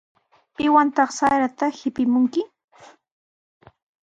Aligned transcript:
¿Piwantaq 0.55 1.09
sarata 1.17 1.65
tipimunki? 1.77 2.41